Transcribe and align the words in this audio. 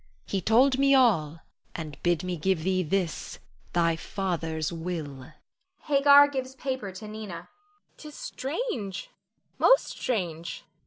He 0.25 0.41
told 0.41 0.79
me 0.79 0.95
all 0.95 1.41
and 1.75 2.01
bid 2.01 2.23
me 2.23 2.35
give 2.35 2.63
thee, 2.63 2.81
this, 2.81 3.37
thy 3.73 3.95
father's 3.95 4.73
will. 4.73 5.31
[Hagar 5.83 6.27
gives 6.27 6.55
paper 6.55 6.91
to 6.93 7.07
Nina.] 7.07 7.19
Nina. 7.21 7.49
'Tis 7.97 8.15
strange, 8.15 9.11
most 9.59 9.89
strange. 9.89 10.65